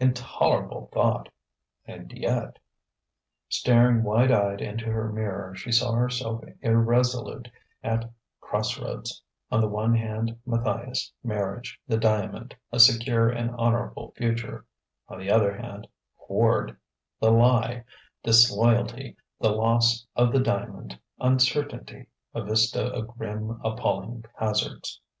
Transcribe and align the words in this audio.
Intolerable 0.00 0.88
thought! 0.92 1.28
And 1.84 2.10
yet.... 2.10 2.58
Staring 3.48 4.02
wide 4.02 4.32
eyed 4.32 4.60
into 4.60 4.86
her 4.86 5.12
mirror, 5.12 5.54
she 5.54 5.70
saw 5.70 5.92
herself 5.92 6.42
irresolute 6.62 7.48
at 7.80 8.10
crossroads: 8.40 9.22
on 9.52 9.60
the 9.60 9.68
one 9.68 9.94
hand 9.94 10.36
Matthias, 10.44 11.12
marriage, 11.22 11.78
the 11.86 11.96
diamond, 11.96 12.56
a 12.72 12.80
secure 12.80 13.28
and 13.30 13.52
honourable 13.52 14.12
future; 14.16 14.64
on 15.06 15.20
the 15.20 15.30
other, 15.30 15.84
Quard, 16.18 16.76
"The 17.20 17.30
Lie," 17.30 17.84
disloyalty, 18.24 19.16
the 19.38 19.52
loss 19.52 20.04
of 20.16 20.32
the 20.32 20.40
diamond, 20.40 20.98
uncertainty 21.20 22.08
a 22.34 22.42
vista 22.42 22.84
of 22.92 23.16
grim, 23.16 23.60
appalling 23.62 24.24
hazards.... 24.36 25.00